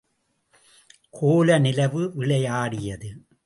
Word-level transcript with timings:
கோல 1.09 1.57
நிலவு 1.57 2.11
விளையாடியது. 2.15 3.09